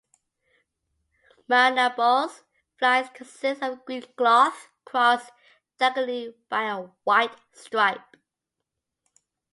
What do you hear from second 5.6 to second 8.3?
diagonally by a white stripe.